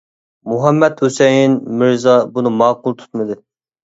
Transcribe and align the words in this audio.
مۇھەممەت 0.51 1.03
ھۈسەيىن 1.05 1.57
مىرزا 1.81 2.15
بۇنى 2.39 2.53
ماقۇل 2.63 2.97
تۇتمىدى. 3.03 3.37